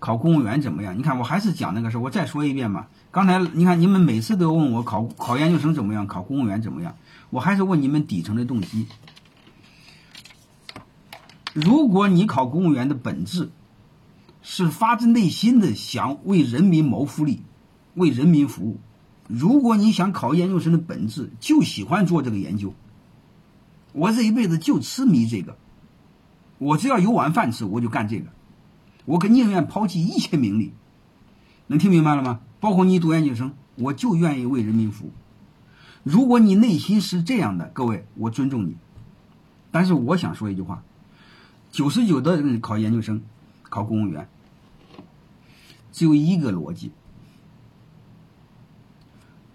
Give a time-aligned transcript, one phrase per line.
[0.00, 0.98] 考公务员怎么样？
[0.98, 2.86] 你看，我还是讲那个事儿，我再说一遍嘛。
[3.12, 6.96] 刚才你看，你们每次都问我考考研究生怎么样，考公务员怎么样？
[7.28, 8.86] 我还是问你们底层的动机。
[11.52, 13.50] 如果你考公务员的本质
[14.40, 17.42] 是发自内心的想为人民谋福利、
[17.94, 18.78] 为人民服务，
[19.26, 22.72] 如果你想考研究生的本质就喜欢做这个研究，
[23.92, 25.58] 我这一辈子就痴迷这个，
[26.58, 28.26] 我只要有碗饭吃，我就干这个，
[29.04, 30.72] 我可宁愿抛弃一切名利。
[31.68, 32.40] 能听明白了吗？
[32.58, 35.12] 包括你读研究生，我就愿意为人民服务。
[36.02, 38.76] 如果你内心是这样的，各位，我尊重你。
[39.70, 40.82] 但是我想说一句话：
[41.70, 43.22] 九十九的人考研究生、
[43.62, 44.28] 考公务员，
[45.92, 46.90] 只有一个逻辑：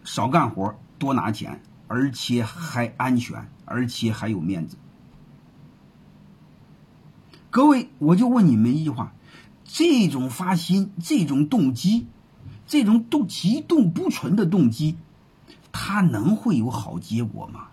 [0.04, 4.78] 少干活多拿钱，而且还安全，而且还有面子。
[7.50, 9.14] 各位，我就问你们一句话：
[9.66, 12.08] 这种发心、这种动机、
[12.66, 14.96] 这种动极动不纯的动机，
[15.72, 17.68] 它能会有好结果吗？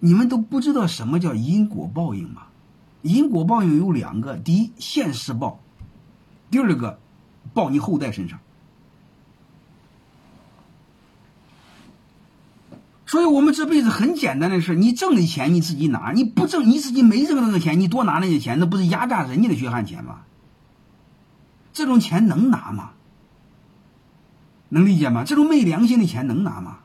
[0.00, 2.42] 你们都不知道什么叫因果报应吗？
[3.02, 5.60] 因果报应有两个：第一，现世报；
[6.50, 6.98] 第二个，
[7.54, 8.38] 报你后代身上。
[13.06, 20.20] 所以，我们这辈子很简单的事：你挣的钱你自己拿，你不挣你自己没挣那个钱，你多拿那些钱，那不是压榨人家的血汗钱吗？
[21.72, 22.92] 这种钱能拿吗？
[24.68, 25.24] 能理解吗？
[25.24, 26.78] 这种没良心的钱能拿吗？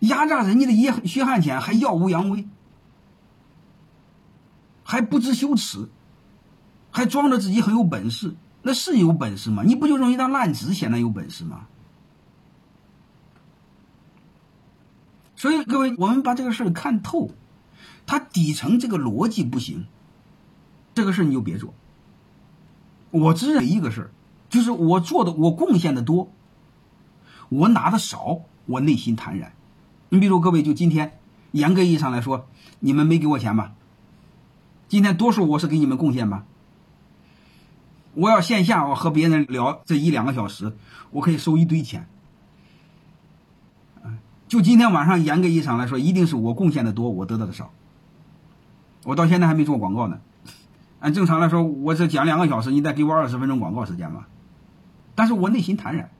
[0.00, 2.48] 压榨人家的血血汗钱还耀武扬威，
[4.82, 5.88] 还不知羞耻，
[6.90, 9.62] 还装着自己很有本事，那是有本事吗？
[9.64, 11.66] 你不就用一张烂纸显得有本事吗？
[15.36, 17.30] 所以各位，我们把这个事儿看透，
[18.06, 19.86] 它底层这个逻辑不行，
[20.94, 21.72] 这个事儿你就别做。
[23.10, 24.10] 我只认一个事儿，
[24.48, 26.30] 就是我做的，我贡献的多，
[27.48, 29.52] 我拿的少，我内心坦然。
[30.08, 31.18] 你比如各位，就今天，
[31.52, 32.46] 严格意义上来说，
[32.78, 33.72] 你们没给我钱吧？
[34.88, 36.44] 今天多数我是给你们贡献吧？
[38.14, 40.76] 我要线下我和别人聊这一两个小时，
[41.10, 42.08] 我可以收一堆钱。
[44.48, 47.70] 就今天晚上，严格意义上来说，一定是我贡献的多，我得到的少。
[49.04, 50.20] 我到现在还没做广告呢。
[51.00, 54.28] 按正常来说，我这讲两个小时，你再给我二十分钟广告时间吧？
[55.14, 56.10] 但是我内心坦然，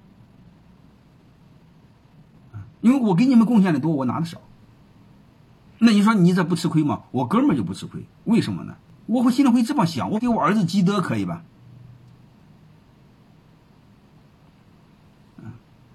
[2.81, 4.41] 因为我给你们贡献的多，我拿的少。
[5.79, 7.03] 那你说你这不吃亏吗？
[7.11, 8.77] 我哥们就不吃亏，为什么呢？
[9.07, 11.43] 我会心里会这么想，我给我儿子积德可以吧？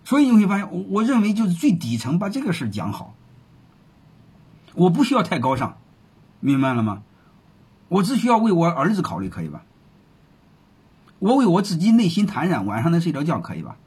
[0.03, 3.15] 所以你会发现，我我认为就是最底层把这个事讲好。
[4.75, 5.77] 我不需要太高尚，
[6.39, 7.01] 明白了吗？
[7.87, 9.63] 我只需要为我儿子考虑，可以吧？
[11.19, 13.77] 我为我自己内心坦然，晚上能睡着觉，可以吧？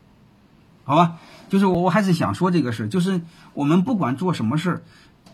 [0.85, 3.21] 好吧，就是我我还是想说这个事就是
[3.53, 4.83] 我们不管做什么事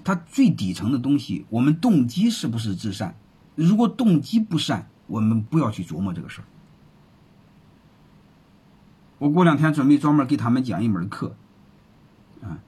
[0.03, 3.15] 它最底层的东西，我们动机是不是至善？
[3.55, 6.45] 如果动机不善，我们不要去琢磨这个事儿。
[9.19, 11.37] 我过两天准备专门给他们讲一门课，
[12.43, 12.59] 啊，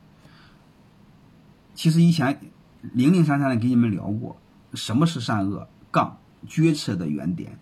[1.74, 2.40] 其实以前
[2.80, 4.36] 零零散散的给你们聊过，
[4.74, 7.58] 什么是善恶杠决策的原点。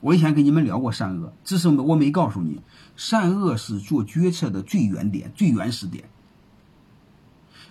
[0.00, 2.60] 我以前跟你们聊过善恶，只是我没告诉你，
[2.96, 6.04] 善恶是做决策的最原点、最原始点。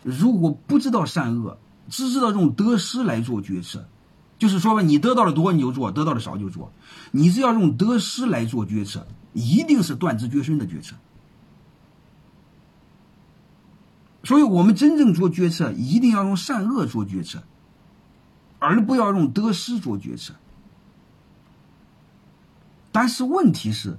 [0.03, 1.57] 如果不知道善恶，
[1.89, 3.87] 只知道用得失来做决策。
[4.39, 6.71] 就是说吧，你得到的多你就做，得到的少就做。
[7.11, 10.95] 你只要用得失来做决策，一定是断子绝孙的决策。
[14.23, 17.43] 所以我们真正做决策，一定要用善恶做决策，
[18.61, 20.35] 而不要用得失做决策。
[22.91, 23.97] 但是问题是，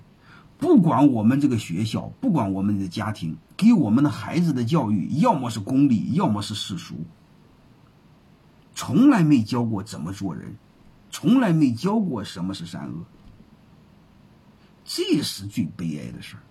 [0.57, 6.95] 不管我们这个学校，不管我们的家庭，给我们的孩子的教育，要么是功利，要么是世俗。
[8.75, 10.55] 从来没教过怎么做人，
[11.11, 13.05] 从来没教过什么是善恶，
[14.85, 16.43] 这是最悲哀的事儿。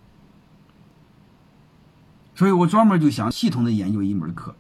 [2.36, 4.54] 所以我专门就想系统的研究一门课，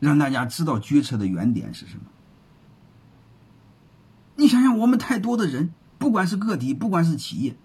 [0.00, 2.04] 让大家知道决策的原点是什么。
[4.36, 7.56] 你想想，我们太多的人，不管是个体，不管是企业，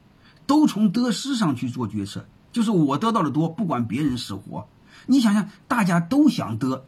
[0.46, 4.68] 都从得失上去做决策，就是我得到的多，不管别人死活。
[5.06, 6.86] 你想想，大家都想得，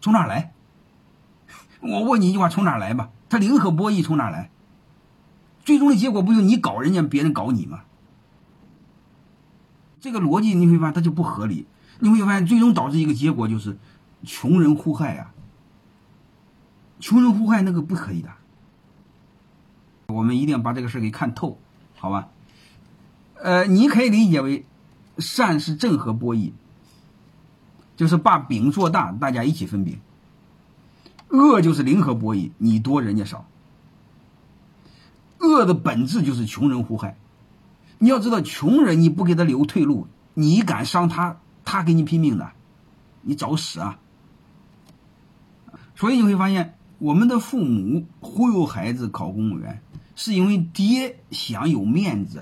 [0.00, 0.52] 从哪来？
[1.80, 3.10] 我问你一句话：从哪来吧？
[3.28, 4.50] 他零和博弈从哪来？
[5.64, 7.82] 最终的结果不就你搞人家，别人搞你吗？
[10.00, 11.66] 这个逻辑你会发现它就不合理。
[11.98, 13.78] 你会发现最终导致一个结果就是
[14.22, 15.32] 穷人互害啊！
[17.00, 18.28] 穷人互害那个不可以的，
[20.08, 21.58] 我们一定要把这个事给看透，
[21.96, 22.28] 好吧？
[23.34, 24.64] 呃，你可以理解为，
[25.18, 26.52] 善是正和博弈，
[27.96, 29.98] 就是把饼做大，大家一起分饼；
[31.28, 33.46] 恶就是零和博弈，你多人家少。
[35.38, 37.16] 恶的本质就是穷人互害。
[37.98, 42.52] 你要知道，穷人你不给他留退路，你敢伤他，他给你拼命的，
[43.22, 43.98] 你找死啊！
[45.94, 49.82] 所以你会发现，我们的父母忽悠孩子考公务员，
[50.16, 52.40] 是因为爹想有面子；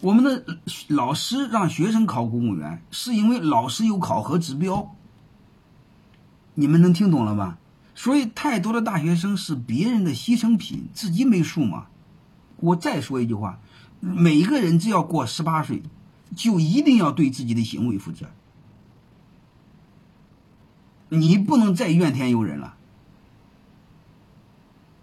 [0.00, 4.94] 我们的老师让学生考公务员，是因为老师有考核指标。
[6.54, 7.58] 你们能听懂了吧？
[7.94, 11.86] 所以，太多的大学生是别人的牺牲品，自己没数吗？
[12.58, 13.58] 我再说一句话：
[13.98, 15.82] 每个人只要过十八岁，
[16.36, 18.26] 就一定要对自己的行为负责。
[21.08, 22.77] 你不能再怨天尤人了。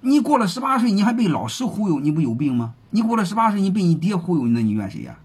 [0.06, 2.76] 你过了十八岁，你还被老师忽悠，你不有病吗？
[2.92, 5.18] 你过了十八岁，你被你爹忽悠，那你怨谁呀？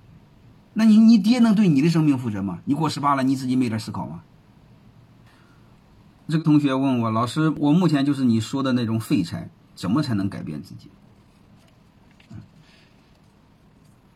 [0.72, 2.60] 那你你爹能对你的生命负责吗？
[2.64, 4.22] 你过十八了，你自己没点思考吗？
[6.28, 10.88] 这个同学问我，老师，我目前就是你说的那种废柴，怎么才能改变自己？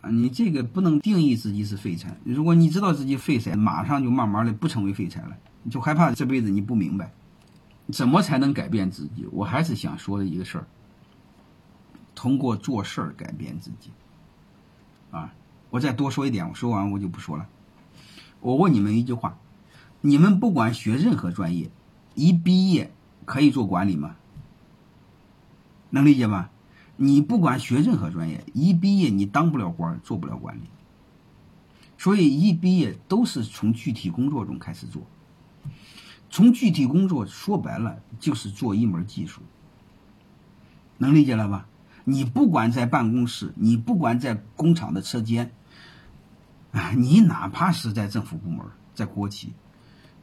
[0.01, 2.17] 啊，你这个不能定义自己是废柴。
[2.25, 5.37] 如果你知道自己废柴，马上就慢慢的不成为废柴了。
[5.63, 7.13] 你就害怕这辈子你不明白，
[7.93, 9.27] 怎么才能改变自己？
[9.33, 10.67] 我还是想说的一个事儿：
[12.15, 13.91] 通过做事儿改变自己。
[15.11, 15.35] 啊，
[15.71, 17.47] 我再多说一点，我说完我就不说了。
[18.41, 19.39] 我问你们一句话：
[20.01, 21.71] 你们不管学任何专业，
[22.15, 22.93] 一毕业
[23.25, 24.17] 可以做管理吗？
[25.91, 26.51] 能理解吗？
[26.97, 30.63] 你不管学任何专业，一毕业你当不了官，做不了管理。
[31.99, 35.03] 所以一毕业都是从具体工作中开始做。
[36.35, 39.41] 从具体工作说白了就是做一门技术，
[40.99, 41.69] 能理解了吧？
[42.03, 45.53] 你不管在办公室，你不管在工厂的车间，
[46.73, 48.67] 啊，你哪怕是在政府部门，
[48.97, 49.53] 在国企，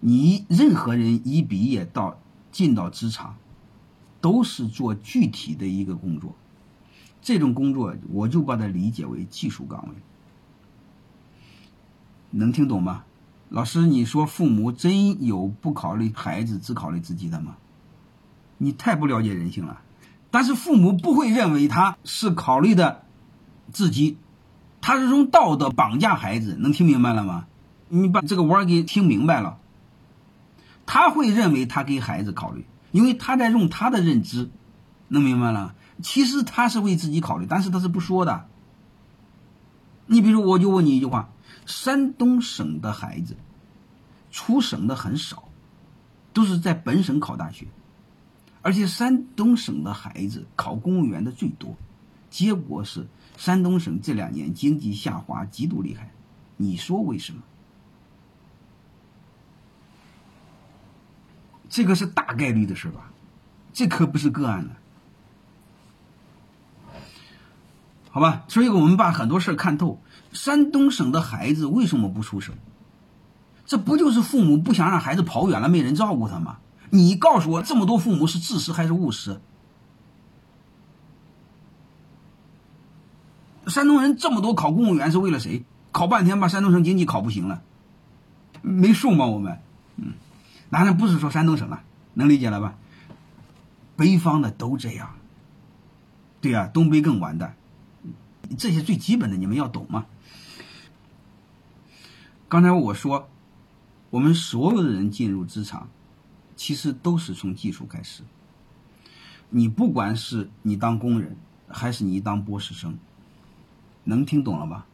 [0.02, 2.19] 你任何人一毕业到
[2.52, 3.38] 进到职场，
[4.19, 6.36] 都是做具体的一个工作。
[7.22, 9.96] 这种工作，我就把它理解为技术岗位，
[12.31, 13.06] 能听懂吗？
[13.53, 17.57] 老师，你说父母真有不考虑孩子只考虑自己的吗？
[18.57, 19.81] 你太不了解人性了。
[20.31, 23.03] 但是父母不会认为他是考虑的
[23.74, 24.18] 自己，
[24.80, 27.45] 他是用道德绑架孩子，能听明白了吗？
[27.89, 29.57] 你把这个弯给听明白了。
[30.86, 34.50] 他会认为他给孩子考虑，因为他在用他的认知，
[35.09, 35.75] 能明白了。
[36.01, 38.48] 其实他是为自己考虑，但是他是不说的。
[40.06, 41.30] 你比如，我就问你一句话：
[41.66, 43.36] 山东省的孩子
[44.31, 45.50] 出省的很少，
[46.34, 47.68] 都是在本省考大学，
[48.62, 51.75] 而且山东省的孩子考公务员的最多。
[52.30, 56.12] 结果是山东省这两年经济下滑极度厉害，
[56.58, 57.42] 你说为什么？
[61.69, 63.12] 这个是大概率的事吧？
[63.74, 64.72] 这可不是个案呢。
[68.10, 70.02] 好吧，所以我们把很多事看透。
[70.31, 72.56] 山东省的孩子为什么不出省？
[73.66, 76.57] 这不就是父母不想让孩子跑远了，没人照顾他吗？
[76.89, 79.39] 你告诉我，这么多父母是自私还是务实？
[83.67, 85.63] 山东人这么多考公务员是为了谁？
[85.91, 87.62] 考半天把山东省经济考不行了，
[88.62, 89.25] 没数吗？
[89.25, 89.60] 我们，
[89.98, 90.13] 嗯，
[90.70, 92.75] 当然不是说山东省了，能理解了吧？
[93.96, 95.15] 北方的都这样，
[96.41, 97.55] 对呀，东北更完蛋。
[98.58, 100.05] 这些最基本的你们要懂吗？
[102.51, 103.29] 刚才我说，
[104.10, 105.88] 我们所有的人进入职场，
[106.58, 108.24] 其实都是从技术开始。
[109.50, 111.38] 你不管是你当工人，
[111.70, 113.00] 还是你当博士生，
[114.03, 114.86] 能听懂了吧？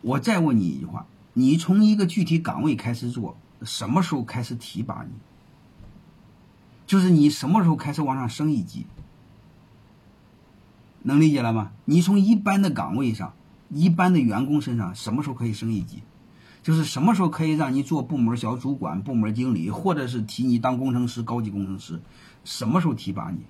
[0.00, 5.12] 我再问你一句话：你从一个具体岗位开始做，什么时候开始提拔你？
[6.84, 8.86] 就是你什么时候开始往上升一级？
[11.02, 11.70] 能理解了吗？
[11.84, 13.34] 你从一般的岗位上、
[13.68, 16.02] 一般的员工身上，什么时候可以升一级？
[16.62, 22.00] 就是什么时候可以让你做部门小主管、部门经理，或者是提你当工程师、高级工程师？
[22.44, 23.40] 什么时候提拔你？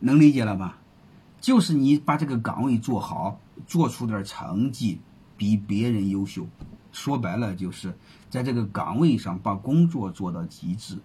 [0.00, 0.78] 能理解了吧？
[1.40, 4.98] 就是你把这个岗位做好，做出点成绩，
[5.36, 6.46] 比别人优秀。
[6.90, 7.92] 说白了，就是
[8.30, 10.98] 在这个岗位上把工作做到极致，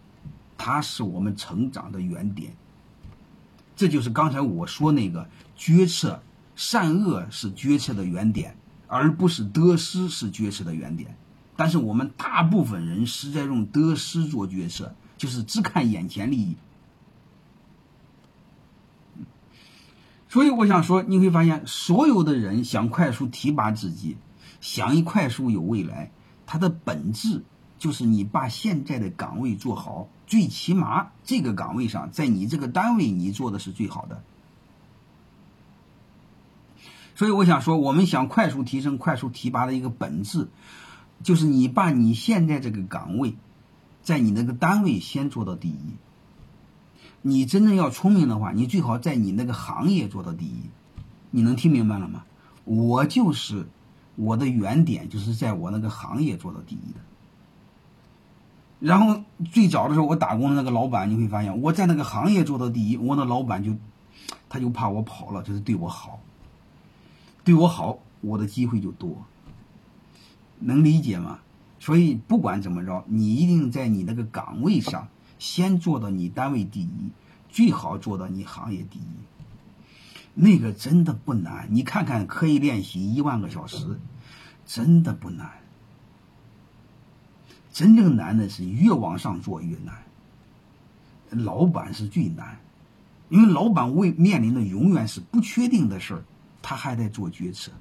[0.57, 2.53] 它是我们成长的原点。
[3.75, 6.21] 这就是刚才我说那个决策，
[6.55, 8.55] 善恶是决策的原点，
[8.89, 11.15] 而不是得失是决策的原点。
[11.55, 16.57] 但是我们大部分人是在用得失做决策，就是只看眼前利益。
[20.27, 24.15] 所以我想说，你会发现，所有的人想快速提拔自己，
[24.61, 26.11] 想一快速有未来，
[26.45, 27.43] 它的本质
[27.77, 34.23] 就是你把现在的岗位做好，最起码这个岗位上，在你这个单位你做的是最好的。
[37.19, 40.47] 所以我想说，我们想快速提升、快速提拔的一个本质，
[41.21, 43.35] 就是你把你现在这个岗位，
[44.01, 45.97] 在你那个单位先做到第一。
[47.21, 50.69] 你真正要聪明的话，你最好在你那个行业做到第一。
[51.29, 52.23] 你能听明白了吗？
[52.63, 53.67] 我就是
[54.15, 57.01] 我的原点，就是在我那个行业做到第一的。
[58.79, 59.21] 然后
[59.51, 63.75] 最早的时候，我打工的那个老板，你会发现我在那个行业做到第一，我那老板就
[64.47, 66.21] 他就怕我跑了，就是对我好，
[67.49, 69.25] 对我好，我的机会就多。
[70.59, 71.39] 能理解吗？
[71.79, 75.07] 所以不管怎么着，你一定在你那个岗位上。
[75.39, 77.09] 先做到你单位第一，
[77.49, 79.03] 最好做到你行业第一。
[80.35, 83.99] 那个真的不难，你看看可以练习一万个小时，
[84.67, 85.49] 真的不难。
[87.73, 89.95] 真正难的是越往上做越难。
[91.31, 92.59] 老板是最难，
[93.29, 96.23] 因为老板为面临的永远是不确定的事儿，
[96.69, 97.71] 他还得做决策。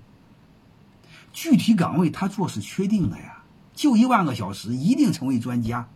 [1.31, 3.43] 具体岗位他做是确定的呀，
[3.75, 5.87] 就一万个小时，一定成为专家。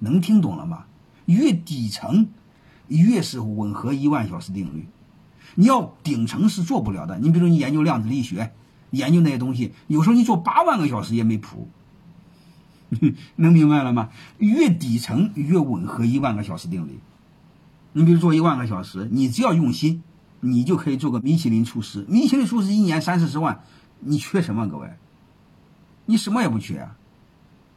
[0.00, 0.84] 能听懂了吗？
[1.24, 2.28] 越底层，
[2.88, 4.86] 越是吻合一万小时定律。
[5.54, 7.18] 你要顶层是做不了的。
[7.20, 8.52] 你比如你研究量子力学，
[8.90, 11.70] 研究那些东西，有时候你做八万个小时也没谱。
[13.36, 14.10] 能明白了吗？
[14.36, 17.00] 越底层越吻合一万个小时定律。
[17.94, 20.02] 你比如做一万个小时，你只要用心，
[20.44, 22.04] 你就可以做个米其林厨师。
[22.08, 23.62] 米其林厨师一年三四十万，
[24.00, 24.66] 你缺什么？
[24.68, 24.90] 各位，
[26.06, 26.96] 你什么也不缺啊。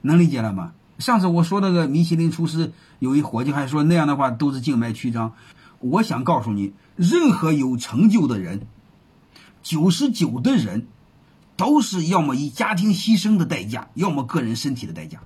[0.02, 0.74] 能理解了吗？
[0.98, 5.34] 上次我说那个米其林厨师有一伙计还说那样的话都是静脉曲张。
[5.80, 8.66] 我想告诉你，任何有成就的人，
[9.62, 10.88] 九十九的人，
[11.56, 15.20] 都是要么以家庭牺牲的代价，要么个人身体的代价。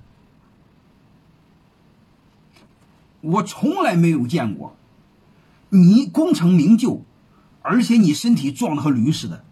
[3.22, 4.74] 我从来没有见过
[5.68, 7.04] 你功成名就，
[7.62, 9.44] 而且你身体壮的和驴似的，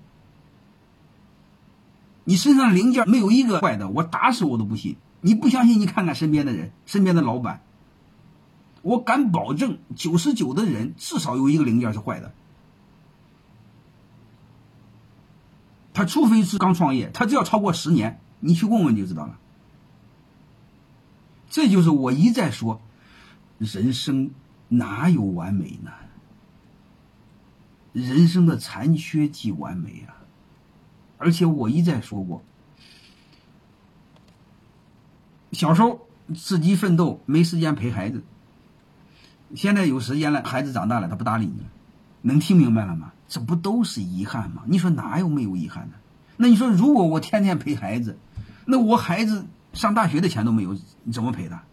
[2.25, 4.97] 你身上零件没有一个坏的，我打死我都不信。
[5.21, 5.81] 你不相信？
[5.81, 7.63] 你看看身边的人，身边的老板，
[8.83, 12.33] 我敢保证，九十九的人至少有一个零件是坏的。
[15.93, 19.39] 他除非是刚创业，他只要超过十年，你去问问就知道了。
[21.51, 22.81] 这就是我一再说，
[23.59, 24.31] 人生
[24.69, 25.91] 哪有完美呢？
[27.99, 30.15] 人生的残缺即完美啊！
[31.19, 32.43] 而且我一再说过。
[35.53, 38.23] 小时候自己奋斗没时间陪孩子，
[39.55, 41.67] 现在有时间了，孩子长大了他不搭理你了，
[42.23, 43.13] 能听明白了吗？
[43.29, 44.63] 这不都是遗憾吗？
[44.67, 45.97] 你说哪有没有遗憾的？
[46.37, 48.17] 那你说如果我天天陪孩子，
[48.65, 51.65] 那我孩子上大学的钱都没有，你怎么陪他？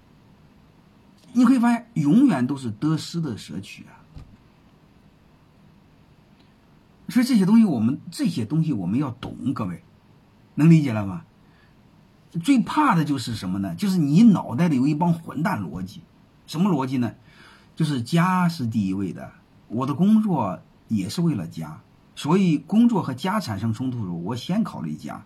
[1.33, 4.01] 你会发现永远都是得失的舍取啊。
[7.09, 9.83] 所以这些东西我们这些东西我们要懂，各位
[10.55, 11.23] 能理解了吗？
[12.43, 13.75] 最怕的就是什么呢？
[13.75, 16.01] 就是你脑袋里有一帮混蛋逻辑，
[16.47, 17.13] 什么逻辑呢？
[17.75, 19.31] 就是家是第一位的，
[19.67, 21.81] 我的工作也是为了家，
[22.15, 25.25] 所以工作和家产生冲突的时候，我先考虑家。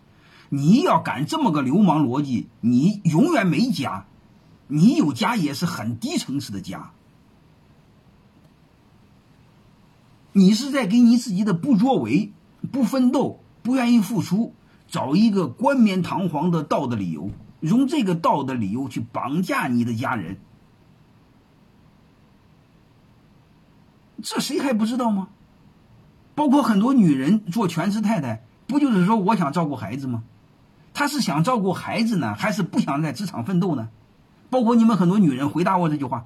[0.49, 4.05] 你要敢这么个流氓逻辑，你永远没家，
[4.67, 6.91] 你有家也是很低层次的家，
[10.33, 12.31] 你是在给你自己的不作为、
[12.71, 14.53] 不奋斗、不愿意付出。
[14.87, 20.37] 找一个冠冕堂皇的道德理由，用这个道德理由去绑架你的家人，
[24.23, 25.27] 这谁还不知道吗？
[26.33, 30.23] 包括很多女人做全职太太，不就是说我想照顾孩子吗？
[30.91, 33.89] 她是想照顾孩子呢，还是不想在职场奋斗呢？
[34.49, 36.25] 包括你们很多女人回答我这句话。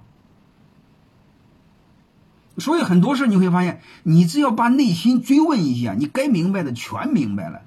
[2.58, 7.62] 所以很多事你会发现，你只要把内心追问一下，你该明白的全明白了。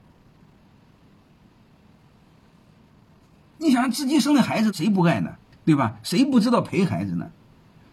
[3.58, 5.36] 你想自己生的孩子谁不爱呢？
[5.64, 5.98] 对吧？
[6.02, 7.30] 谁不知道陪孩子呢？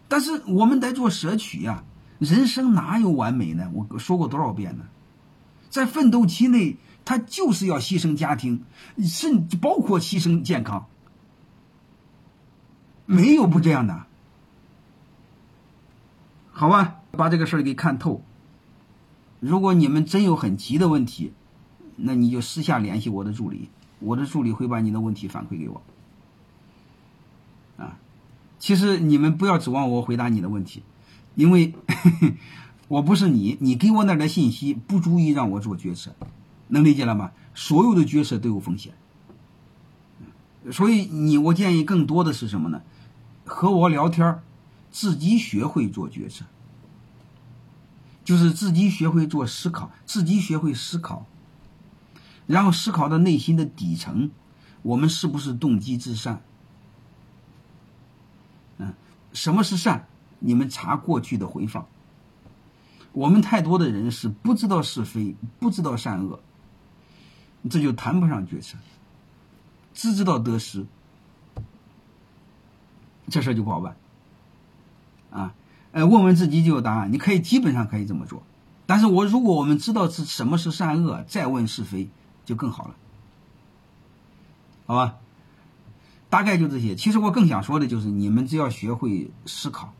[0.06, 1.82] 但是我们得做舍取呀。
[2.20, 3.68] 人生哪有完美呢？
[3.72, 4.84] 我说过多少遍呢？
[5.68, 8.62] 在奋斗期内，他就是要牺牲家庭，
[9.02, 10.86] 甚至包括牺牲健康，
[13.04, 14.06] 没有不这样的。
[16.56, 18.22] 好吧，把这个事儿给看透。
[19.40, 21.32] 如果你们真有很急的问题，
[21.96, 23.68] 那你就私下联系我的助理。
[23.98, 25.82] 我的助理会把你的问题反馈给我，
[27.78, 27.96] 啊，
[28.58, 30.82] 其实你们不要指望我回答你的问题，
[31.34, 31.72] 因为
[32.88, 36.14] 我不是你，你给我那点信息不足以让我做决策，
[36.68, 37.30] 能理解了吗？
[37.54, 38.92] 所有的决策都有风险，
[40.70, 42.82] 所以你我建议更多的是什么呢？
[43.46, 44.42] 和我聊天儿
[44.94, 46.44] 自己学会做决策，
[48.24, 51.26] 就是自己学会做思考，自己学会思考，
[52.46, 54.30] 然后思考到内心的底层，
[54.82, 56.40] 我们是不是动机至善？
[58.78, 58.94] 嗯，
[59.32, 60.06] 什么是善？
[60.38, 61.84] 你们查过去的回放。
[63.10, 66.38] 我们太多的人是不知道是非，不知道善恶，
[67.68, 68.78] 这就谈不上决策。
[69.92, 70.86] 只知道得失，
[73.28, 73.96] 这事就不好办。
[75.34, 75.52] 啊，
[75.90, 77.12] 呃，问问自己就有答案。
[77.12, 78.42] 你可以基本上可以这么做，
[78.86, 82.08] 但是我如果我们知道是什么是善恶，再问是非
[82.44, 82.94] 就更好了，
[84.86, 85.16] 好吧？
[86.30, 86.94] 大概就这些。
[86.94, 89.92] 其实我更想说的就是，你们只要学会思考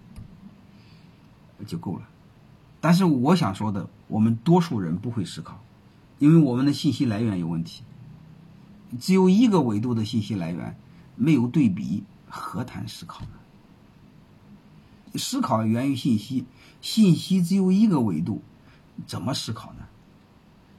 [1.66, 2.02] 就够了。
[2.80, 5.60] 但是我想说的，我们多数人不会思考，
[6.18, 7.82] 因为我们的信息来源有问题。
[9.00, 10.76] 只有一个维度的信息来源，
[11.16, 13.28] 没有对比，何谈思考呢？
[15.16, 16.44] 思考源于信息，
[16.80, 18.42] 信息只有一个维度，
[19.06, 19.86] 怎么思考呢？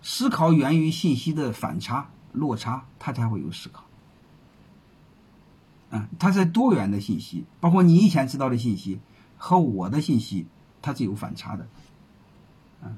[0.01, 3.86] 思考源于信息的反差、落差，它才会有思考。
[5.89, 9.00] 嗯，它是多元的信息，包括你以前知道的信息
[9.38, 10.46] 和我的信息，
[10.82, 11.68] 它是有反差的。
[12.84, 12.98] 嗯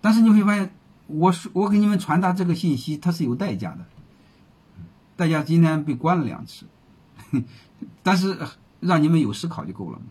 [0.00, 0.72] 但是你会发现，
[1.08, 3.84] 我说我给你们传达这个信息，它是有代价的。
[5.16, 6.66] 代价今天被关了两次，
[8.04, 8.38] 但是
[8.80, 10.04] 让你们有思考就够了嘛。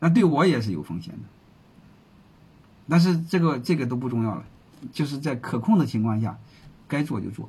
[0.00, 1.20] 那对我也是有风险的，
[2.88, 4.44] 但是这个这个都不重要了，
[4.92, 6.38] 就是在可控的情况下，
[6.86, 7.48] 该做就做。